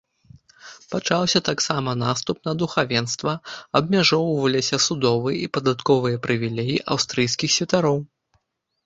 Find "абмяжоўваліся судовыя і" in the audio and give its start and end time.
3.81-5.51